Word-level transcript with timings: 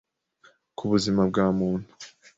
ku 0.77 0.83
buzima 0.91 1.21
bwa 1.29 1.45
muntu 1.57 1.87